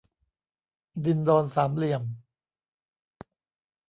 [1.05, 2.03] ดินดอนสามเหลี่ยม